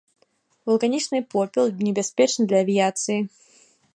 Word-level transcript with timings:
Вулканічны 0.69 1.19
попел 1.33 1.69
небяспечны 1.87 2.43
для 2.53 2.57
авіяцыі. 2.67 3.19